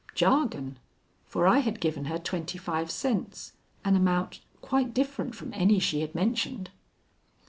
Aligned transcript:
Jargon; 0.15 0.79
for 1.27 1.45
I 1.47 1.59
had 1.59 1.79
given 1.79 2.05
her 2.05 2.17
twenty 2.17 2.57
five 2.57 2.89
cents, 2.89 3.53
an 3.85 3.95
amount 3.95 4.41
quite 4.61 4.95
different 4.95 5.35
from 5.35 5.53
any 5.53 5.77
she 5.77 6.01
had 6.01 6.15
mentioned. 6.15 6.71